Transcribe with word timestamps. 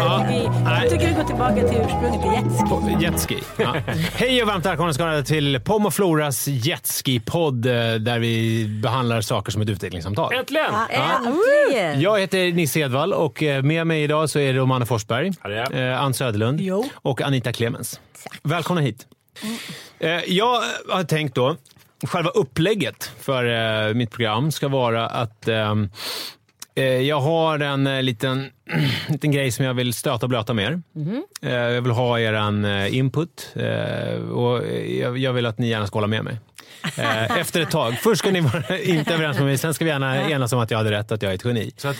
Ja, 0.00 0.06
Ja, 0.06 0.22
att 0.24 0.30
vi, 0.30 0.80
jag 0.82 0.90
tycker 0.90 1.06
vi 1.08 1.14
går 1.14 1.24
tillbaka 1.24 1.54
till 1.54 1.80
ursprunget 1.84 2.22
till 2.22 2.32
jetski. 2.32 3.04
Jetski. 3.04 3.38
Ja. 3.56 3.74
Hej 4.14 4.42
och 4.42 4.48
varmt 4.48 4.66
välkomna 4.66 4.92
ska 4.92 5.04
ni 5.06 5.10
vara 5.12 5.22
till 5.22 5.60
Pom 5.64 5.86
och 5.86 5.94
Floras 5.94 6.48
Jetski-podd 6.48 7.66
eh, 7.66 7.94
där 7.94 8.18
vi 8.18 8.64
behandlar 8.82 9.20
saker 9.20 9.52
som 9.52 9.62
ett 9.62 9.68
utvecklingssamtal. 9.68 10.32
Äntligen! 10.34 10.74
Äntligen! 10.90 12.00
Jag 12.00 12.20
heter 12.20 12.52
Nisse 12.52 12.80
Edvall 12.80 13.12
och 13.12 13.42
eh, 13.42 13.62
med 13.62 13.86
mig 13.86 14.02
idag 14.02 14.30
så 14.30 14.38
är 14.38 14.52
det 14.52 14.58
Romane 14.58 14.86
Forsberg, 14.86 15.32
Ja, 15.42 15.50
eh, 15.78 16.02
Ann 16.02 16.14
Söderlund 16.14 16.60
Jo. 16.60 16.84
och 16.94 17.22
Anita 17.22 17.52
Clemens. 17.52 18.00
Välkomna 18.42 18.80
hit. 18.80 19.06
Eh, 19.98 20.10
Jag 20.26 20.62
har 20.88 21.04
tänkt 21.04 21.34
då, 21.34 21.56
själva 22.06 22.30
upplägget 22.30 23.10
för 23.20 23.94
mitt 23.94 24.10
program 24.10 24.52
ska 24.52 24.68
vara 24.68 25.06
att 25.06 25.48
ehm, 25.48 25.82
eh, 25.84 25.88
jag 27.06 27.20
har 27.20 27.58
en 27.58 27.86
eh, 27.86 28.02
liten, 28.02 28.50
liten 29.08 29.30
grej 29.32 29.50
som 29.50 29.64
jag 29.64 29.74
vill 29.74 29.92
stöta 29.94 30.26
och 30.26 30.30
blöta 30.30 30.54
med 30.54 30.64
er. 30.64 30.82
Eh, 31.42 31.52
Jag 31.74 31.82
vill 31.82 31.92
ha 31.92 32.20
er 32.20 32.32
eh, 32.64 32.96
input 32.96 33.52
eh, 33.54 34.14
och 34.30 34.62
jag 34.88 35.18
jag 35.18 35.32
vill 35.32 35.46
att 35.46 35.58
ni 35.58 35.68
gärna 35.68 35.86
ska 35.86 35.96
hålla 35.96 36.06
med 36.06 36.24
mig. 36.24 36.38
Eh, 36.98 37.36
Efter 37.38 37.60
ett 37.60 37.70
tag. 37.70 37.98
Först 37.98 38.18
ska 38.18 38.30
ni 38.30 38.40
vara 38.40 38.78
inte 38.84 39.14
överens 39.14 39.36
med 39.36 39.46
mig, 39.46 39.58
sen 39.58 39.74
ska 39.74 39.84
vi 39.84 39.90
gärna 39.90 40.30
enas 40.30 40.52
om 40.52 40.58
att 40.58 40.70
jag 40.70 40.78
hade 40.78 40.90
rätt, 40.90 41.12
att 41.12 41.22
jag 41.22 41.30
är 41.30 41.34
ett 41.34 41.44
geni. 41.44 41.70
Så 41.76 41.88
att 41.88 41.96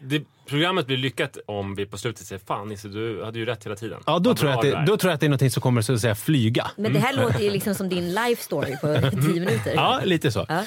det, 0.00 0.22
programmet 0.48 0.86
blir 0.86 0.96
lyckat 0.96 1.36
om 1.46 1.74
vi 1.74 1.86
på 1.86 1.98
slutet 1.98 2.26
säger 2.26 2.40
fan 2.46 2.68
Nisse, 2.68 2.88
du 2.88 3.24
hade 3.24 3.38
ju 3.38 3.44
rätt 3.44 3.66
hela 3.66 3.76
tiden. 3.76 4.00
Ja, 4.06 4.18
då 4.18 4.30
Vad 4.30 4.36
tror, 4.38 4.50
jag 4.50 4.56
att 4.58 4.62
det, 4.62 4.72
är." 4.72 4.86
då 4.86 4.96
tror 4.96 5.10
jag 5.10 5.14
att 5.14 5.20
det 5.20 5.26
är 5.26 5.30
något 5.30 5.52
som 5.52 5.60
kommer 5.62 5.82
så 5.82 5.92
att 5.94 6.00
säga 6.00 6.14
flyga. 6.14 6.70
Men 6.76 6.92
det 6.92 6.98
här 6.98 7.12
låter 7.16 7.40
ju 7.40 7.50
liksom 7.50 7.74
som 7.74 7.88
din 7.88 8.14
life 8.14 8.42
story 8.42 8.76
på 8.80 9.10
tio 9.10 9.40
minuter. 9.40 9.72
Ja, 9.74 10.00
lite 10.04 10.32
så. 10.32 10.46
Ja. 10.48 10.64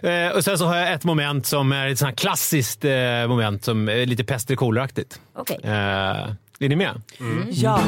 Eh, 0.00 0.36
och 0.36 0.44
sen 0.44 0.58
så 0.58 0.66
har 0.66 0.76
jag 0.76 0.92
ett 0.92 1.04
moment 1.04 1.46
som 1.46 1.72
är 1.72 1.88
ett 1.88 1.98
sånt 1.98 2.08
här 2.08 2.16
klassiskt 2.16 2.84
eh, 2.84 3.28
moment 3.28 3.64
som 3.64 3.88
är 3.88 4.06
lite 4.06 4.24
pest 4.24 4.50
eller 4.50 4.56
koleraaktigt. 4.56 5.20
Okej. 5.36 5.60
Eh, 5.62 5.70
är 6.60 6.68
ni 6.68 6.76
med? 6.76 7.02
Ja. 7.50 7.80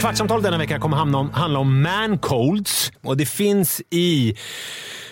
Kvartsamtalet 0.00 0.44
denna 0.44 0.58
vecka 0.58 0.78
kommer 0.78 0.96
handla 0.96 1.18
om, 1.18 1.30
handla 1.30 1.58
om 1.58 1.82
mancolds 1.82 2.92
och 3.02 3.16
det 3.16 3.26
finns 3.26 3.82
i 3.90 4.36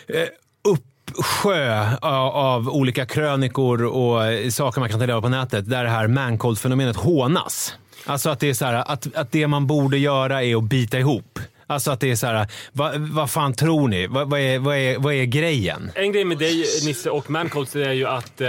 eh, 0.08 0.22
uppsjö 0.68 1.86
av, 2.00 2.36
av 2.36 2.68
olika 2.68 3.06
krönikor 3.06 3.84
och 3.84 4.22
saker 4.52 4.80
man 4.80 4.88
kan 4.88 4.98
ta 4.98 5.06
reda 5.06 5.16
på 5.16 5.22
på 5.22 5.28
nätet 5.28 5.70
där 5.70 5.84
det 5.84 5.90
här 5.90 6.08
mancold-fenomenet 6.08 6.96
hånas. 6.96 7.74
Alltså 8.06 8.30
att 8.30 8.40
det 8.40 8.48
är 8.48 8.54
så 8.54 8.64
här, 8.64 8.74
att, 8.74 9.16
att 9.16 9.32
det 9.32 9.46
man 9.46 9.66
borde 9.66 9.98
göra 9.98 10.42
är 10.42 10.56
att 10.56 10.64
bita 10.64 10.98
ihop. 10.98 11.38
Alltså 11.66 11.90
att 11.90 12.00
det 12.00 12.10
är 12.10 12.16
så 12.16 12.26
här, 12.26 12.46
vad, 12.72 12.96
vad 13.00 13.30
fan 13.30 13.54
tror 13.54 13.88
ni? 13.88 14.06
Vad, 14.06 14.30
vad, 14.30 14.40
är, 14.40 14.58
vad, 14.58 14.76
är, 14.76 14.98
vad 14.98 15.14
är 15.14 15.24
grejen? 15.24 15.90
En 15.94 16.12
grej 16.12 16.24
med 16.24 16.38
dig 16.38 16.64
Nisse 16.86 17.10
och 17.10 17.30
Mancolds 17.30 17.76
är 17.76 17.92
ju 17.92 18.06
att 18.06 18.40
eh, 18.40 18.48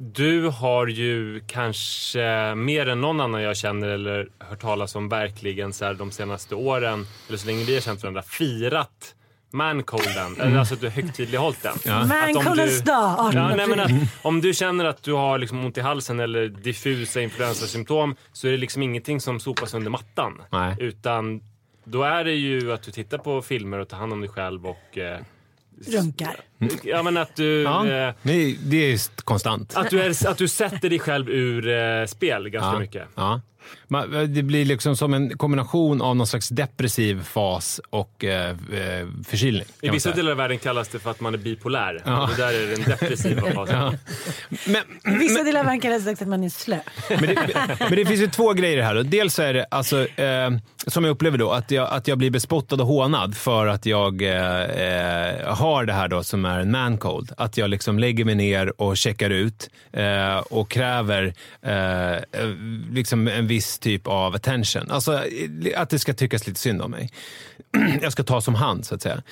du 0.00 0.48
har 0.48 0.86
ju 0.86 1.40
kanske 1.46 2.54
mer 2.54 2.88
än 2.88 3.00
någon 3.00 3.20
annan 3.20 3.42
jag 3.42 3.56
känner 3.56 3.88
eller 3.88 4.28
hört 4.38 4.60
talas 4.60 4.94
om 4.94 5.08
verkligen 5.08 5.72
så 5.72 5.84
här, 5.84 5.94
de 5.94 6.10
senaste 6.10 6.54
åren, 6.54 7.06
eller 7.28 7.38
så 7.38 7.46
länge 7.46 7.64
vi 7.64 7.74
har 7.74 7.80
känt 7.80 8.02
varandra, 8.02 8.22
firat 8.22 9.14
Mancolden. 9.52 10.40
Eller 10.40 10.58
alltså 10.58 10.74
att 10.74 10.80
du 10.80 10.86
har 10.86 10.92
högtidlighållit 10.92 11.62
den. 11.62 11.94
Om 12.02 12.08
Mancoldens 12.08 12.78
du- 12.78 12.84
dag, 12.84 13.16
18 13.18 13.32
Ja, 13.34 13.54
nej, 13.56 13.66
men 13.66 13.80
april. 13.80 13.96
att, 14.02 14.24
om 14.24 14.40
du 14.40 14.54
känner 14.54 14.84
att 14.84 15.02
du 15.02 15.12
har 15.12 15.38
liksom 15.38 15.64
ont 15.64 15.78
i 15.78 15.80
halsen 15.80 16.20
eller 16.20 16.48
diffusa 16.48 17.20
influensasymptom 17.20 18.16
så 18.32 18.46
är 18.48 18.50
det 18.52 18.58
liksom 18.58 18.82
ingenting 18.82 19.20
som 19.20 19.40
sopas 19.40 19.74
under 19.74 19.90
mattan. 19.90 20.42
Nej. 20.52 20.76
Utan 20.80 21.40
då 21.90 22.02
är 22.02 22.24
det 22.24 22.32
ju 22.34 22.72
att 22.72 22.82
du 22.82 22.90
tittar 22.90 23.18
på 23.18 23.42
filmer 23.42 23.78
och 23.78 23.88
tar 23.88 23.96
hand 23.96 24.12
om 24.12 24.20
dig 24.20 24.30
själv 24.30 24.66
och... 24.66 24.98
Eh, 24.98 25.20
Runkar. 25.86 26.40
ja 26.82 27.02
men 27.02 27.16
att 27.16 27.36
du... 27.36 27.62
Ja, 27.62 27.86
Eh, 27.86 28.14
det, 28.22 28.56
det 28.62 28.92
är 28.92 29.22
konstant. 29.24 29.76
att, 29.76 29.90
du 29.90 30.00
är, 30.02 30.28
att 30.28 30.38
du 30.38 30.48
sätter 30.48 30.90
dig 30.90 30.98
själv 30.98 31.30
ur 31.30 31.68
eh, 31.68 32.06
spel 32.06 32.48
ganska 32.48 32.72
Ja. 32.72 32.78
mycket. 32.78 33.08
Ja. 33.14 33.40
Man- 33.88 34.34
Det 34.34 34.42
blir 34.42 34.64
liksom 34.64 34.96
som 34.96 35.14
en 35.14 35.38
kombination 35.38 36.02
av 36.02 36.16
någon 36.16 36.26
slags 36.26 36.48
depressiv 36.48 37.22
fas 37.22 37.80
och 37.90 38.24
eh, 38.24 38.50
eh, 38.50 38.56
förkylning. 39.26 39.64
I 39.80 39.90
vissa 39.90 40.10
delar 40.12 40.30
av 40.30 40.36
världen 40.36 40.58
kallas 40.58 40.88
det 40.88 40.98
för 40.98 41.10
att 41.10 41.20
man 41.20 41.34
är 41.34 41.38
bipolär. 41.38 41.94
Och 41.94 42.28
det 42.28 42.36
där 42.36 42.52
är 42.52 42.76
den 42.76 42.84
depressiva 42.84 43.50
fasen. 43.54 43.98
Men, 44.66 45.14
I 45.14 45.18
vissa 45.18 45.42
delar 45.42 45.60
av 45.60 45.66
världen 45.66 45.80
kallas 45.80 46.02
det 46.04 46.10
sagt 46.10 46.22
att 46.22 46.28
man 46.28 46.44
är 46.44 46.48
slö. 46.48 46.78
men, 47.08 47.20
det, 47.20 47.76
men 47.80 47.90
det 47.96 48.06
finns 48.06 48.20
ju 48.20 48.26
två 48.26 48.52
grejer 48.52 48.82
här. 48.82 48.94
Då. 48.94 49.02
Dels 49.02 49.38
är 49.38 49.54
det, 49.54 49.66
alltså, 49.70 50.06
eh, 50.20 50.50
som 50.86 51.04
jag 51.04 51.10
upplever 51.10 51.38
då, 51.38 51.50
att 51.50 51.70
jag, 51.70 51.88
att 51.90 52.08
jag 52.08 52.18
blir 52.18 52.30
bespottad 52.30 52.76
och 52.80 52.86
hånad 52.86 53.36
för 53.36 53.66
att 53.66 53.86
jag 53.86 54.22
eh, 54.22 54.62
eh, 54.62 55.54
har 55.54 55.84
det 55.84 55.92
här 55.92 56.08
då 56.08 56.22
som 56.22 56.44
är 56.44 56.60
en 56.60 56.70
mancold. 56.70 57.32
Att 57.36 57.56
jag 57.56 57.70
liksom 57.70 57.98
lägger 57.98 58.24
mig 58.24 58.34
ner 58.34 58.80
och 58.82 58.96
checkar 58.96 59.30
ut 59.30 59.70
eh, 59.92 60.36
och 60.38 60.70
kräver 60.70 61.34
eh, 61.62 62.12
eh, 62.12 62.20
liksom 62.92 63.28
en 63.28 63.46
viss 63.46 63.57
typ 63.60 64.06
av 64.06 64.34
attention. 64.34 64.90
Alltså 64.90 65.24
att 65.76 65.90
det 65.90 65.98
ska 65.98 66.14
tyckas 66.14 66.46
lite 66.46 66.60
synd 66.60 66.82
om 66.82 66.90
mig. 66.90 67.10
jag 68.02 68.12
ska 68.12 68.22
ta 68.22 68.40
som 68.40 68.54
hand 68.54 68.86
så 68.86 68.94
att 68.94 69.02
säga. 69.02 69.22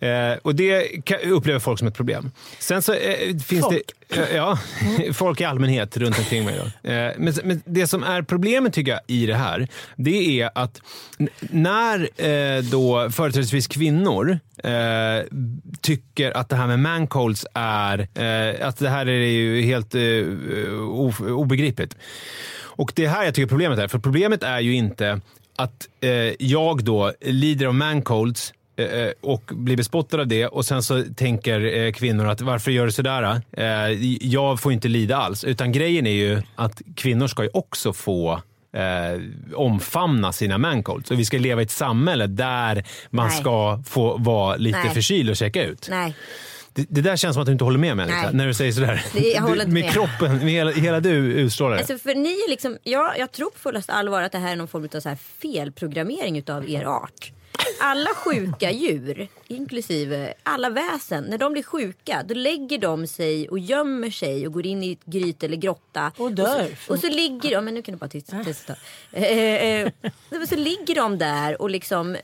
Eh, 0.00 0.38
och 0.42 0.54
det 0.54 0.88
upplever 1.24 1.58
folk 1.58 1.78
som 1.78 1.88
ett 1.88 1.94
problem. 1.94 2.30
Sen 2.58 2.82
så 2.82 2.92
eh, 2.94 3.36
finns 3.38 3.64
Folk. 3.64 3.82
det... 4.08 4.16
Eh, 4.16 4.36
Ja, 4.36 4.58
folk 5.12 5.40
i 5.40 5.44
allmänhet 5.44 5.96
runt 5.96 6.18
omkring 6.18 6.44
mig. 6.44 6.54
Då. 6.82 6.90
Eh, 6.90 7.12
Men, 7.18 7.34
men 7.44 7.62
det 7.64 7.86
som 7.86 8.02
är 8.02 8.22
problemet 8.22 8.72
tycker 8.72 8.92
jag 8.92 9.00
i 9.06 9.26
det 9.26 9.34
här, 9.34 9.68
det 9.96 10.40
är 10.40 10.50
att 10.54 10.80
när 11.40 12.08
eh, 12.56 12.62
då 12.62 13.10
företrädesvis 13.10 13.66
kvinnor 13.66 14.38
eh, 14.64 15.24
tycker 15.80 16.36
att 16.36 16.48
det 16.48 16.56
här 16.56 16.66
med 16.66 16.78
mancolds 16.78 17.46
är, 17.54 17.98
att 18.62 18.78
det 18.78 18.88
här 18.88 19.06
är 19.08 19.26
ju 19.26 19.62
helt 19.62 19.94
obegripligt. 21.28 21.96
Och 22.76 22.92
det 22.94 23.04
är 23.04 23.08
här 23.08 23.24
jag 23.24 23.34
tycker 23.34 23.48
problemet 23.48 23.78
är. 23.78 23.88
För 23.88 23.98
problemet 23.98 24.42
är 24.42 24.60
ju 24.60 24.74
inte 24.74 25.20
att 25.56 25.88
eh, 26.00 26.10
jag 26.38 26.84
då 26.84 27.12
lider 27.20 27.66
av 27.66 27.74
mancolds 27.74 28.52
och 29.20 29.42
blir 29.54 29.76
bespottad 29.76 30.20
av 30.20 30.26
det 30.26 30.46
och 30.46 30.64
sen 30.64 30.82
så 30.82 31.02
tänker 31.16 31.76
eh, 31.76 31.92
kvinnor 31.92 32.26
att 32.26 32.40
varför 32.40 32.70
gör 32.70 32.86
du 32.86 32.92
sådär? 32.92 33.40
Eh, 33.52 33.66
jag 34.20 34.60
får 34.60 34.72
inte 34.72 34.88
lida 34.88 35.16
alls. 35.16 35.44
Utan 35.44 35.72
grejen 35.72 36.06
är 36.06 36.10
ju 36.10 36.42
att 36.54 36.82
kvinnor 36.96 37.26
ska 37.26 37.42
ju 37.42 37.50
också 37.52 37.92
få 37.92 38.42
eh, 38.76 39.20
omfamna 39.54 40.32
sina 40.32 40.58
mancolds. 40.58 41.10
Och 41.10 41.18
vi 41.18 41.24
ska 41.24 41.38
leva 41.38 41.60
i 41.60 41.64
ett 41.64 41.70
samhälle 41.70 42.26
där 42.26 42.84
man 43.10 43.28
Nej. 43.28 43.40
ska 43.40 43.82
få 43.86 44.16
vara 44.16 44.56
lite 44.56 44.78
Nej. 44.78 44.94
förkyld 44.94 45.30
och 45.30 45.36
checka 45.36 45.64
ut. 45.64 45.86
Nej. 45.90 46.14
Det, 46.72 46.86
det 46.88 47.00
där 47.00 47.16
känns 47.16 47.34
som 47.34 47.40
att 47.40 47.46
du 47.46 47.52
inte 47.52 47.64
håller 47.64 47.78
med 47.78 47.96
mig 47.96 48.12
Anita, 48.12 48.30
när 48.32 48.46
du 48.46 48.54
säger 48.54 48.72
sådär. 48.72 49.04
Jag 49.34 49.42
håller 49.42 49.62
inte 49.62 49.74
med 49.74 49.84
med. 49.84 49.92
kroppen, 49.92 50.38
med 50.38 50.52
hela, 50.52 50.70
hela 50.70 51.00
du 51.00 51.10
utstrålar. 51.10 51.76
Alltså 51.76 51.98
för 51.98 52.14
ni 52.14 52.28
är 52.28 52.50
liksom, 52.50 52.78
ja, 52.82 53.14
jag 53.18 53.32
tror 53.32 53.50
på 53.50 53.58
fullaste 53.58 53.92
allvar 53.92 54.22
att 54.22 54.32
det 54.32 54.38
här 54.38 54.52
är 54.52 54.56
någon 54.56 54.68
form 54.68 54.88
av 54.94 55.00
så 55.00 55.08
här 55.08 55.18
felprogrammering 55.38 56.38
utav 56.38 56.70
er 56.70 56.84
art. 56.84 57.32
Alla 57.80 58.10
sjuka 58.14 58.70
djur, 58.70 59.28
inklusive 59.48 60.34
alla 60.42 60.70
väsen, 60.70 61.24
när 61.24 61.38
de 61.38 61.52
blir 61.52 61.62
sjuka 61.62 62.22
då 62.28 62.34
lägger 62.34 62.78
de 62.78 63.06
sig 63.06 63.48
och 63.48 63.58
gömmer 63.58 64.10
sig 64.10 64.46
och 64.46 64.52
går 64.52 64.66
in 64.66 64.82
i 64.82 64.92
ett 64.92 65.04
gryt 65.04 65.42
eller 65.42 65.56
grotta. 65.56 66.12
Och 66.16 66.32
dör. 66.32 66.64
Och 66.64 66.78
så, 66.86 66.92
och 66.92 66.98
så 66.98 67.08
ligger 67.08 67.50
de, 67.50 67.64
men 67.64 67.74
nu 67.74 67.82
kan 67.82 67.92
du 67.92 67.98
bara 67.98 68.08
tysta. 68.08 68.44
tysta. 68.44 68.74
Eh, 69.12 69.22
eh, 69.22 69.90
eh, 70.30 70.44
så 70.48 70.56
ligger 70.56 70.94
de 70.94 71.18
där 71.18 71.62
och 71.62 71.70
liksom 71.70 72.16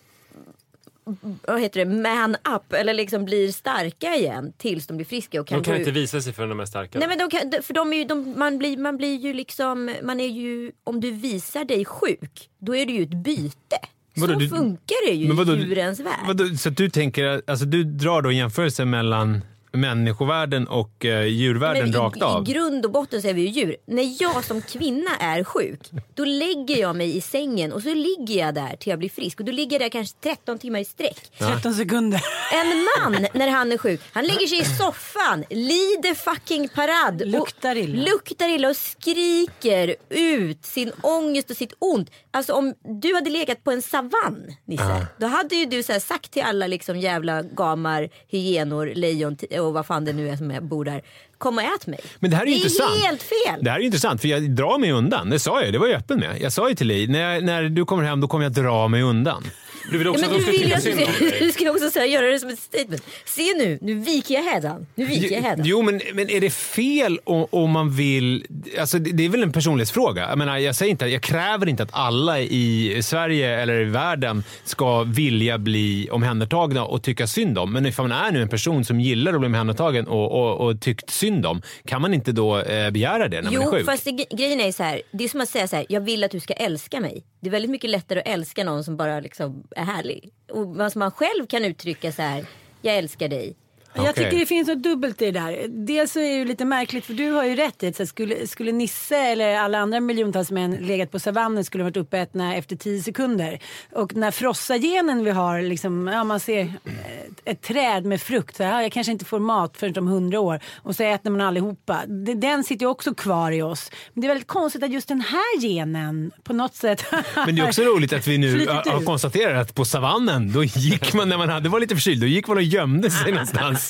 vad 1.43 1.61
heter 1.61 1.85
det, 1.85 1.87
man 1.87 2.35
up 2.35 2.73
eller 2.73 2.95
liksom 2.95 3.25
blir 3.25 3.53
starka 3.53 4.15
igen 4.15 4.53
tills 4.57 4.87
de 4.87 4.97
blir 4.97 5.07
friska 5.07 5.41
och 5.41 5.47
kan, 5.47 5.59
De 5.59 5.65
kan 5.65 5.77
inte 5.77 5.91
visa 5.91 6.21
sig 6.21 6.33
förrän 6.33 6.49
de 6.49 6.61
är 6.61 6.65
starka. 6.65 6.99
Nej 6.99 7.09
men 7.09 7.19
de 7.19 7.31
kan, 7.31 7.63
för 7.63 7.75
de 7.75 7.93
är 7.93 7.97
ju, 7.97 8.05
de, 8.05 8.39
man, 8.39 8.59
blir, 8.59 8.77
man 8.77 8.97
blir 8.97 9.17
ju 9.17 9.33
liksom, 9.33 9.95
man 10.03 10.21
är 10.21 10.29
ju, 10.29 10.73
om 10.85 11.01
du 11.01 11.11
visar 11.11 11.65
dig 11.65 11.85
sjuk, 11.85 12.51
då 12.59 12.77
är 12.77 12.87
det 12.87 12.93
ju 12.93 13.03
ett 13.03 13.25
byte. 13.25 13.79
Vadå, 14.17 14.33
så 14.33 14.39
du- 14.39 14.49
funkar 14.49 15.07
det 15.09 15.13
ju 15.15 15.25
i 15.25 15.67
djurens 15.69 16.01
värld. 16.01 16.19
Vadå, 16.27 16.45
så 16.57 16.71
du 16.71 16.91
tänker, 16.91 17.43
alltså 17.47 17.65
du 17.67 17.85
drar 17.85 18.23
då 18.23 18.29
en 18.31 18.37
jämförelse 18.37 18.85
mellan 18.85 19.41
människovärlden 19.73 20.67
och 20.69 21.05
eh, 21.05 21.25
djurvärlden 21.25 21.91
Men 21.91 22.01
rakt 22.01 22.17
i, 22.17 22.23
av? 22.23 22.49
I 22.49 22.53
grund 22.53 22.85
och 22.85 22.93
botten 22.93 23.23
så 23.23 23.29
är 23.29 23.35
vi 23.35 23.43
ju 23.43 23.49
djur. 23.49 23.77
När 23.87 24.23
jag 24.23 24.45
som 24.45 24.63
kvinna 24.63 25.17
är 25.21 25.45
sjuk, 25.45 25.81
då 26.15 26.25
lägger 26.25 26.77
jag 26.77 26.97
mig 26.97 27.17
i 27.17 27.21
sängen 27.21 27.73
och 27.73 27.83
så 27.83 27.95
ligger 27.95 28.41
jag 28.45 28.55
där 28.55 28.77
till 28.77 28.91
jag 28.91 28.99
blir 28.99 29.09
frisk. 29.09 29.41
Och 29.41 29.47
då 29.47 29.53
ligger 29.53 29.73
jag 29.73 29.81
där 29.81 29.89
kanske 29.89 30.17
13 30.21 30.59
timmar 30.59 30.79
i 30.79 30.85
sträck. 30.85 31.33
13 31.39 31.75
sekunder. 31.75 32.21
En 32.53 32.89
man 33.13 33.27
när 33.35 33.49
han 33.49 33.73
är 33.73 33.79
sjuk, 33.79 34.01
han 34.13 34.25
lägger 34.25 34.47
sig 34.47 34.59
i 34.59 34.65
soffan, 34.65 35.45
lider 35.51 36.15
fucking 36.15 36.69
parad. 36.69 37.23
Luktar 37.27 37.77
illa. 37.77 38.03
Och, 38.03 38.09
luktar 38.09 38.49
illa 38.49 38.69
och 38.69 38.77
skriker 38.77 39.97
ut 40.09 40.67
sin 40.67 40.93
ångest 41.01 41.51
och 41.51 41.57
sitt 41.57 41.73
ont. 41.79 42.11
Alltså 42.31 42.53
om 42.53 42.75
du 43.01 43.15
hade 43.15 43.31
legat 43.31 43.65
på 43.65 43.71
en 43.71 43.83
savann 43.83 44.57
Nisse, 44.65 45.07
då 45.19 45.27
hade 45.27 45.57
ju 45.57 45.67
du 45.67 45.83
så 45.83 45.93
här 45.93 46.01
sagt 46.01 46.31
till 46.31 46.43
alla 46.43 46.67
liksom 46.67 46.99
jävla 46.99 47.43
gamar, 47.43 48.09
hyenor, 48.29 48.93
lejon 48.95 49.37
och 49.63 49.73
vad 49.73 49.87
fan 49.87 50.05
det 50.05 50.13
nu 50.13 50.29
är 50.29 50.37
som 50.37 50.59
bor 50.69 50.85
där. 50.85 51.03
Kom 51.39 51.59
och 51.59 51.63
ät 51.63 51.87
mig. 51.87 52.01
Men 52.19 52.31
det 52.31 52.37
här 52.37 52.43
är 52.43 52.47
det 52.47 52.53
intressant. 52.53 52.97
är 52.97 53.07
helt 53.07 53.23
fel. 53.23 53.65
Det 53.65 53.71
här 53.71 53.81
är 53.81 53.85
intressant, 53.85 54.21
för 54.21 54.29
jag 54.29 54.51
drar 54.51 54.79
mig 54.79 54.93
undan. 54.93 55.31
Det 55.31 55.39
sa 55.39 55.63
jag, 55.63 55.73
det 55.73 55.79
var 55.79 55.87
jag 55.87 55.97
öppen 55.97 56.21
med. 56.21 56.41
Jag 56.41 56.53
sa 56.53 56.69
ju 56.69 56.75
till 56.75 56.89
dig, 56.89 57.07
när, 57.07 57.35
jag, 57.35 57.45
när 57.45 57.63
du 57.63 57.85
kommer 57.85 58.03
hem 58.03 58.21
då 58.21 58.29
kommer 58.29 58.45
jag 58.45 58.53
dra 58.53 58.89
mig 58.89 59.03
undan. 59.03 59.45
Du 59.91 59.99
vill 59.99 60.07
Ja, 60.07 60.11
också 60.11 60.21
men 60.27 60.31
att 60.31 60.37
de 60.47 60.53
ska 60.53 60.53
tycka 60.63 60.81
synd 60.81 61.01
om 61.01 61.29
dig. 61.29 61.37
du 61.39 61.53
ska 61.53 61.71
också 61.71 61.91
säga, 61.91 62.07
göra 62.07 62.27
det 62.27 62.39
som 62.39 62.49
ett 62.49 62.59
statement. 62.59 63.03
Se 63.25 63.43
nu, 63.57 63.79
nu 63.81 63.95
viker 63.95 64.35
jag 64.35 64.43
hädan. 64.43 64.87
Nu 64.95 65.05
viker 65.05 65.35
jag 65.35 65.43
hädan. 65.43 65.65
Jo, 65.67 65.83
men, 65.83 66.01
men 66.15 66.31
är 66.31 66.41
det 66.41 66.51
fel 66.51 67.21
om, 67.25 67.47
om 67.51 67.71
man 67.71 67.91
vill... 67.97 68.47
Alltså, 68.81 68.99
det, 68.99 69.11
det 69.13 69.25
är 69.25 69.29
väl 69.29 69.43
en 69.43 69.53
personlighetsfråga. 69.53 70.29
Jag, 70.29 70.39
menar, 70.39 70.59
jag, 70.59 70.77
säger 70.77 70.91
inte, 70.91 71.07
jag 71.07 71.23
kräver 71.23 71.69
inte 71.69 71.83
att 71.83 71.89
alla 71.93 72.41
i 72.41 73.01
Sverige 73.03 73.61
eller 73.61 73.81
i 73.81 73.85
världen 73.85 74.45
ska 74.65 75.03
vilja 75.03 75.59
bli 75.59 76.09
omhändertagna 76.11 76.85
och 76.85 77.03
tycka 77.03 77.27
synd 77.27 77.59
om. 77.59 77.73
Men 77.73 77.87
ifall 77.87 78.09
man 78.09 78.27
är 78.27 78.31
nu 78.33 78.43
en 78.43 78.49
person 78.49 78.85
som 78.85 79.01
gillar 79.01 79.33
att 79.35 79.41
bli 79.41 79.47
omhändertagen 79.47 80.07
och, 80.07 80.33
och, 80.33 80.67
och 80.69 80.81
tyckt 80.81 81.11
synd 81.11 81.47
om, 81.47 81.63
kan 81.87 82.03
man 82.03 82.15
inte 82.15 82.33
då 82.33 82.59
eh, 82.61 82.91
begära 82.91 83.29
det 83.29 83.43
när 83.43 83.51
man 83.51 83.61
är 83.63 83.65
Jo, 83.67 83.71
sjuk? 83.71 83.87
fast 83.87 84.05
det, 84.05 84.11
grejen 84.37 84.61
är 84.61 84.73
så 84.73 84.83
här. 84.83 85.03
Det 85.13 85.25
är 85.25 85.29
som 85.29 85.41
att 85.41 85.49
säga 85.49 85.69
så 85.69 85.77
här. 85.77 85.87
Jag 85.89 86.01
vill 86.01 86.25
att 86.25 86.31
du 86.31 86.41
ska 86.41 86.53
älska 86.55 87.01
mig. 87.01 87.25
Det 87.41 87.49
är 87.49 87.51
väldigt 87.51 87.71
mycket 87.71 87.91
lättare 87.91 88.21
att 88.21 88.29
älska 88.29 88.65
någon 88.65 88.85
som 88.85 88.97
bara 88.97 89.21
liksom 89.21 89.63
är 89.77 89.85
härlig. 89.85 90.33
Och 90.51 90.77
vad 90.77 90.93
som 90.93 90.99
man 90.99 91.11
själv 91.11 91.47
kan 91.47 91.65
uttrycka 91.65 92.13
så 92.13 92.23
här. 92.23 92.47
Jag 92.83 92.97
älskar 92.97 93.29
dig. 93.29 93.57
Jag 93.95 94.03
Okej. 94.11 94.25
tycker 94.25 94.39
det 94.39 94.47
finns 94.47 94.69
något 94.69 94.83
dubbelt 94.83 95.23
i 95.23 95.25
det 95.31 95.41
där. 95.41 95.67
Dels 95.69 96.13
så 96.13 96.21
är 96.21 96.29
det 96.29 96.35
ju 96.35 96.45
lite 96.45 96.65
märkligt 96.65 97.05
för 97.05 97.15
du 97.15 97.31
har 97.31 97.45
ju 97.45 97.57
rätt 97.57 97.83
i 97.83 97.89
att 97.89 98.09
skulle, 98.09 98.47
skulle 98.47 98.73
Nisse 98.73 99.17
eller 99.17 99.57
alla 99.57 99.79
andra 99.79 100.01
miljontals 100.01 100.51
män 100.51 100.73
legat 100.75 101.11
på 101.11 101.19
savannen 101.19 101.65
skulle 101.65 101.83
de 101.83 101.85
varit 101.85 101.97
uppätna 101.97 102.57
efter 102.57 102.77
10 102.77 103.03
sekunder. 103.03 103.59
Och 103.93 104.17
när 104.17 104.31
frossa-genen 104.31 105.25
vi 105.25 105.31
har, 105.31 105.61
liksom, 105.63 106.07
ja, 106.09 106.25
man 106.25 106.41
ser 106.41 106.63
ett, 106.63 107.43
ett 107.45 107.63
träd 107.63 108.05
med 108.05 108.21
frukt, 108.21 108.57
så 108.57 108.63
här, 108.63 108.73
ja, 108.73 108.83
jag 108.83 108.93
kanske 108.93 109.13
inte 109.13 109.25
får 109.25 109.39
mat 109.39 109.77
förrän 109.77 109.99
om 109.99 110.09
100 110.09 110.41
år 110.41 110.61
och 110.77 110.97
så 110.97 111.03
äter 111.03 111.31
man 111.31 111.41
allihopa. 111.41 112.03
Den 112.37 112.65
sitter 112.65 112.87
ju 112.87 112.91
också 112.91 113.15
kvar 113.15 113.53
i 113.53 113.63
oss. 113.63 113.91
Men 114.15 114.21
det 114.21 114.27
är 114.27 114.29
väldigt 114.29 114.49
konstigt 114.49 114.83
att 114.83 114.93
just 114.93 115.09
den 115.09 115.21
här 115.21 115.61
genen 115.61 116.31
på 116.43 116.53
något 116.53 116.75
sätt 116.75 117.05
Men 117.47 117.57
det 117.57 117.63
är 117.63 117.67
också 117.67 117.83
roligt 117.83 118.13
att 118.13 118.27
vi 118.27 118.39
nu 118.39 118.67
har 118.69 119.05
konstaterat 119.05 119.69
att 119.69 119.75
på 119.75 119.85
savannen, 119.85 120.53
då 120.53 120.65
gick 120.65 121.15
man 121.15 121.29
när 121.29 121.39
man 121.39 121.49
hade, 121.49 121.69
var 121.69 121.81
lite 121.81 121.95
förkyld, 121.95 122.21
då 122.21 122.27
gick 122.27 122.49
man 122.49 122.57
och 122.57 122.63
gömde 122.63 123.11
sig 123.11 123.33
någonstans. 123.33 123.82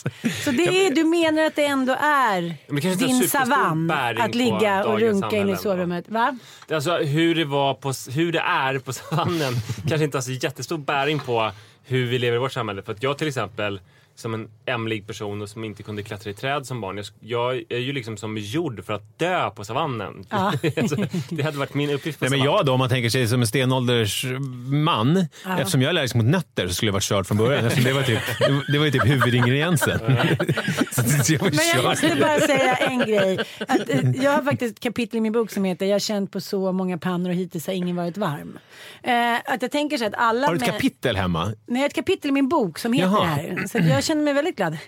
Så 0.45 0.51
det 0.51 0.87
är, 0.87 0.95
du 0.95 1.05
menar 1.05 1.43
att 1.43 1.57
det 1.57 1.65
ändå 1.65 1.93
är 2.01 2.55
det 2.69 2.95
din 2.95 3.29
savann 3.29 3.91
att 4.19 4.35
ligga 4.35 4.85
och 4.85 5.01
runka 5.01 5.37
in 5.37 5.49
i 5.49 5.57
sovrummet? 5.57 6.05
Va? 6.09 6.39
Alltså 6.71 6.97
hur 6.97 7.35
det, 7.35 7.45
var 7.45 7.75
på, 7.75 7.93
hur 8.11 8.33
det 8.33 8.39
är 8.41 8.79
på 8.79 8.93
savannen 8.93 9.55
kanske 9.89 10.05
inte 10.05 10.17
har 10.17 10.23
så 10.23 10.31
jättestor 10.33 10.79
bäring 10.79 11.19
på 11.19 11.53
hur 11.85 12.07
vi 12.07 12.19
lever 12.19 12.37
i 12.37 12.41
vårt 12.41 12.53
samhälle. 12.53 12.83
För 12.83 12.93
att 12.93 13.03
jag 13.03 13.19
till 13.19 13.29
exempel 13.29 13.81
som 14.15 14.35
en 14.35 14.49
ämlig 14.67 15.07
person 15.07 15.43
och 15.43 15.49
som 15.49 15.65
inte 15.65 15.83
kunde 15.83 16.03
klättra 16.03 16.31
i 16.31 16.35
träd 16.35 16.67
som 16.67 16.81
barn. 16.81 16.97
Jag, 16.97 17.07
jag 17.21 17.63
är 17.69 17.79
ju 17.79 17.93
liksom 17.93 18.17
som 18.17 18.39
gjord 18.39 18.85
för 18.85 18.93
att 18.93 19.19
dö 19.19 19.51
på 19.51 19.65
savannen. 19.65 20.25
Ja. 20.31 20.53
alltså, 20.77 20.97
det 21.31 21.43
hade 21.43 21.59
varit 21.59 21.75
min 21.75 21.91
uppgift 21.91 22.19
på 22.19 22.25
Nej, 22.25 22.31
men 22.31 22.47
jag 22.47 22.67
då, 22.67 22.73
om 22.73 22.79
man 22.79 22.89
tänker 22.89 23.11
sig 23.11 23.29
som 23.29 23.41
en 23.41 23.47
stenåldersman. 23.47 25.27
Eftersom 25.59 25.83
jag 25.83 25.89
är 25.89 25.89
allergisk 25.89 26.15
mot 26.15 26.25
nötter 26.25 26.69
så 26.69 26.75
skulle 26.75 26.89
jag 26.89 26.93
varit 26.93 27.03
körd 27.03 27.27
från 27.27 27.39
början. 27.39 27.65
Eftersom 27.65 27.85
det 27.85 27.93
var 27.93 28.03
typ, 28.03 28.21
det 28.73 28.79
var 28.79 28.85
ju 28.85 28.91
typ 28.91 29.07
huvudingrediensen. 29.07 29.99
så, 31.25 31.33
jag 31.33 31.39
var 31.41 31.51
Men 31.51 31.69
jag 31.75 31.85
måste 31.85 32.17
bara 32.21 32.41
säga 32.41 32.77
en 32.77 32.99
grej. 32.99 33.39
Att, 33.69 33.91
eh, 33.91 34.11
jag 34.23 34.31
har 34.31 34.43
faktiskt 34.43 34.77
ett 34.77 34.83
kapitel 34.83 35.17
i 35.19 35.21
min 35.21 35.33
bok 35.33 35.51
som 35.51 35.65
heter 35.65 35.87
Jag 35.87 35.95
har 35.95 35.99
känt 35.99 36.33
på 36.33 36.41
så 36.41 36.73
många 36.73 36.99
pannor 36.99 37.31
och 37.31 37.37
hittills 37.37 37.67
har 37.67 37.75
ingen 37.75 37.97
varit 37.97 38.17
varm. 38.17 38.59
Eh, 39.03 39.53
att 39.55 39.63
jag 39.63 39.71
tänker 39.71 39.99
så 39.99 40.05
att 40.05 40.15
alla 40.15 40.47
Har 40.47 40.55
du 40.55 40.57
ett 40.57 40.63
män- 40.63 40.73
kapitel 40.73 41.17
hemma? 41.17 41.53
Nej, 41.67 41.83
jag 41.83 41.87
ett 41.87 41.95
kapitel 41.95 42.29
i 42.29 42.33
min 42.33 42.49
bok 42.49 42.79
som 42.79 42.93
heter 42.93 43.11
Jaha. 43.11 43.21
det 43.21 43.27
här. 43.27 43.67
Så 43.67 43.79
att 43.79 43.85
jag 44.03 44.07
känner 44.07 44.23
mig 44.23 44.33
väldigt 44.33 44.57
glad. 44.57 44.79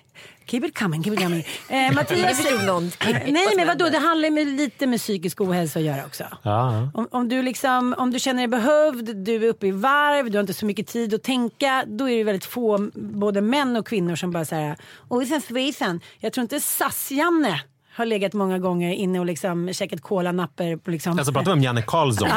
Keep 0.47 0.65
it 0.65 0.79
coming, 0.79 1.03
keep 1.03 1.15
it 1.15 1.21
coming. 1.21 1.47
Eh, 1.69 1.93
Mattias, 1.95 2.67
någonting. 2.67 3.33
Nej 3.33 3.57
men 3.57 3.67
vadå, 3.67 3.89
det 3.89 3.99
handlar 3.99 4.29
ju 4.29 4.35
med, 4.35 4.47
lite 4.47 4.87
med 4.87 4.99
psykisk 4.99 5.41
ohälsa 5.41 5.79
att 5.79 5.85
göra 5.85 6.05
också. 6.07 6.25
Ja. 6.43 6.91
Om, 6.95 7.09
om, 7.11 7.29
du 7.29 7.43
liksom, 7.43 7.95
om 7.99 8.11
du 8.11 8.19
känner 8.19 8.39
dig 8.41 8.49
behövd, 8.49 9.17
du 9.17 9.35
är 9.35 9.49
uppe 9.49 9.67
i 9.67 9.71
varv, 9.71 10.31
du 10.31 10.39
har 10.39 10.41
inte 10.41 10.55
så 10.55 10.67
mycket 10.67 10.87
tid 10.87 11.15
att 11.15 11.23
tänka. 11.23 11.85
Då 11.87 12.09
är 12.09 12.17
det 12.17 12.25
väldigt 12.25 12.45
få, 12.45 12.91
både 12.95 13.41
män 13.41 13.77
och 13.77 13.87
kvinnor 13.87 14.17
som 14.17 14.31
bara 14.31 14.45
säger 14.45 14.77
och 15.09 15.27
sen 15.27 15.41
svejsen. 15.41 16.01
Jag 16.19 16.33
tror 16.33 16.43
inte 16.43 16.61
SAS-Janne 16.61 17.61
har 17.95 18.07
legat 18.07 18.33
många 18.33 18.59
gånger 18.59 18.93
inne 18.93 19.21
och 19.21 19.27
liksom 19.27 19.73
käkat 19.73 20.01
kolanapper 20.01 20.77
på 20.77 20.91
liksom. 20.91 21.19
Alltså 21.19 21.33
pratar 21.33 21.47
vi 21.47 21.53
om 21.53 21.63
Janne 21.63 21.83
Karlsson? 21.83 22.29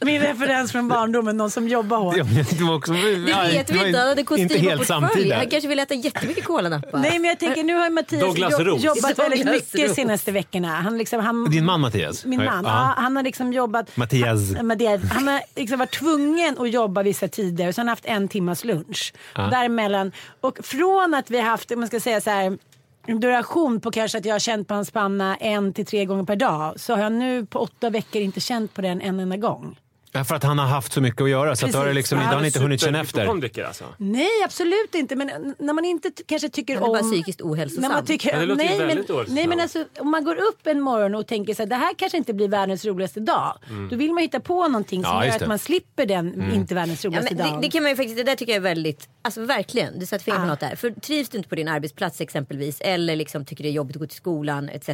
Min 0.00 0.20
referens 0.20 0.72
från 0.72 0.88
barndomen, 0.88 1.36
någon 1.36 1.50
som 1.50 1.68
jobbar 1.68 1.98
hårt. 1.98 2.16
Ja, 2.16 2.24
det 2.58 2.64
var 2.64 2.74
också, 2.74 2.92
Det 2.92 3.16
vet 3.16 3.70
vi 3.70 3.86
inte. 3.86 3.98
Han 3.98 4.08
hade 4.08 4.22
kostym 4.22 4.42
inte 4.42 4.54
och 4.54 4.60
helt 4.60 4.88
portfölj. 4.88 5.32
Han 5.32 5.50
kanske 5.50 5.68
vill 5.68 5.78
äta 5.78 5.94
jättemycket 5.94 6.44
kolanappar. 6.44 6.98
Nej 6.98 7.18
men 7.18 7.24
jag 7.24 7.38
tänker 7.38 7.64
nu 7.64 7.74
har 7.74 7.90
Mattias 7.90 8.20
Douglas 8.20 8.52
jobbat 8.84 9.18
väldigt 9.18 9.46
Douglas 9.46 9.72
mycket 9.72 9.88
Roos. 9.88 9.96
senaste 9.96 10.32
veckorna. 10.32 10.68
Han 10.68 10.98
liksom, 10.98 11.20
han, 11.20 11.50
Din 11.50 11.64
man 11.64 11.80
Mattias? 11.80 12.24
Min 12.24 12.44
man, 12.44 12.64
ja. 12.64 12.94
han 12.96 13.16
har 13.16 13.22
liksom 13.22 13.52
jobbat... 13.52 13.96
Mattias. 13.96 14.56
Han, 14.56 14.66
Mattias, 14.66 15.00
han 15.10 15.28
har 15.28 15.40
liksom 15.56 15.78
varit 15.78 15.92
tvungen 15.92 16.58
att 16.58 16.70
jobba 16.70 17.02
vissa 17.02 17.28
tider 17.28 17.68
och 17.68 17.74
så 17.74 17.80
har 17.80 17.84
han 17.84 17.88
haft 17.88 18.06
en 18.06 18.28
timmas 18.28 18.64
lunch. 18.64 19.12
Däremellan. 19.34 20.12
Och 20.40 20.58
från 20.62 21.14
att 21.14 21.30
vi 21.30 21.40
har 21.40 21.50
haft, 21.50 21.70
om 21.70 21.80
man 21.80 21.88
ska 21.88 22.00
säga 22.00 22.20
så 22.20 22.30
här, 22.30 22.58
duration 23.06 23.80
på 23.80 23.90
kanske 23.90 24.18
att 24.18 24.24
jag 24.24 24.34
har 24.34 24.38
känt 24.38 24.68
på 24.68 24.74
hans 24.74 24.90
panna 24.90 25.36
en 25.36 25.72
till 25.72 25.86
tre 25.86 26.04
gånger 26.04 26.24
per 26.24 26.36
dag. 26.36 26.80
Så 26.80 26.94
har 26.94 27.02
jag 27.02 27.12
nu 27.12 27.46
på 27.46 27.58
åtta 27.58 27.90
veckor 27.90 28.22
inte 28.22 28.40
känt 28.40 28.74
på 28.74 28.82
den 28.82 29.00
en 29.00 29.20
enda 29.20 29.36
gång. 29.36 29.76
Ja, 30.12 30.24
För 30.24 30.34
att 30.34 30.42
han 30.42 30.58
har 30.58 30.66
haft 30.66 30.92
så 30.92 31.00
mycket 31.00 31.22
att 31.22 31.30
göra 31.30 31.56
så 31.56 31.66
att 31.66 31.72
då 31.72 31.78
har 31.78 31.86
det 31.86 31.92
liksom, 31.92 32.18
Precis. 32.18 32.28
har 32.28 32.36
han 32.36 32.44
inte 32.46 32.60
hunnit 32.60 32.80
känna 32.80 33.00
efter. 33.00 33.64
Alltså. 33.66 33.84
Nej 33.96 34.28
absolut 34.44 34.94
inte 34.94 35.16
men 35.16 35.54
när 35.58 35.72
man 35.72 35.84
inte 35.84 36.10
kanske 36.26 36.48
tycker 36.48 36.74
Han 36.74 36.82
är 36.82 36.86
om... 36.86 36.92
bara 36.92 37.02
psykiskt 37.12 37.40
ohälsosam. 37.42 37.82
När 37.82 37.88
man 37.88 38.04
tycker, 38.04 38.32
Ja, 38.40 38.46
det 38.46 38.54
nej, 38.54 38.78
men, 38.78 39.04
nej 39.28 39.46
men 39.46 39.60
alltså 39.60 39.84
om 39.98 40.10
man 40.10 40.24
går 40.24 40.36
upp 40.36 40.66
en 40.66 40.80
morgon 40.80 41.14
och 41.14 41.26
tänker 41.26 41.54
så 41.54 41.62
här, 41.62 41.66
det 41.68 41.74
här 41.76 41.94
kanske 41.98 42.18
inte 42.18 42.32
blir 42.34 42.48
världens 42.48 42.84
roligaste 42.84 43.20
dag. 43.20 43.58
Då 43.90 43.96
vill 43.96 44.12
man 44.12 44.22
hitta 44.22 44.40
på 44.40 44.68
någonting 44.68 45.02
som 45.04 45.12
Ja, 45.12 45.24
gör 45.26 45.32
att 45.32 45.38
det. 45.38 45.46
man 45.46 45.58
slipper 45.58 46.06
den 46.06 46.52
inte 46.54 46.74
världens 46.74 47.04
Ja, 47.04 47.08
roligaste 47.10 47.34
men 47.34 47.44
det, 47.44 47.50
dagen. 47.50 47.60
det 47.60 47.70
kan 47.70 47.82
man 47.82 47.90
ju 47.90 47.96
faktiskt, 47.96 48.16
det 48.16 48.22
där 48.24 48.34
tycker 48.34 48.52
jag 48.52 48.56
är 48.56 48.60
väldigt, 48.62 49.08
alltså 49.22 49.40
verkligen, 49.44 49.98
du 49.98 50.06
satte 50.06 50.24
fingret 50.24 50.40
på 50.42 50.46
Ah. 50.46 50.50
något 50.50 50.60
där. 50.60 50.76
För 50.76 50.90
trivs 50.90 51.28
du 51.28 51.36
inte 51.38 51.48
på 51.48 51.54
din 51.54 51.68
arbetsplats 51.68 52.20
exempelvis 52.20 52.80
eller 52.80 53.16
liksom 53.16 53.44
tycker 53.44 53.64
det 53.64 53.70
är 53.70 53.72
jobbigt 53.72 53.96
att 53.96 54.00
gå 54.00 54.06
till 54.06 54.16
skolan 54.16 54.68
etc. 54.68 54.88